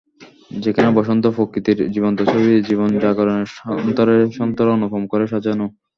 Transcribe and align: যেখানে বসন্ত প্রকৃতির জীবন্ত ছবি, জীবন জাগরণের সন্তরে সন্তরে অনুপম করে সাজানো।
যেখানে 0.63 0.89
বসন্ত 0.91 1.25
প্রকৃতির 1.35 1.79
জীবন্ত 1.91 2.19
ছবি, 2.31 2.51
জীবন 2.67 2.89
জাগরণের 3.03 3.49
সন্তরে 3.57 4.17
সন্তরে 4.37 4.69
অনুপম 4.71 5.03
করে 5.07 5.25
সাজানো। 5.27 5.65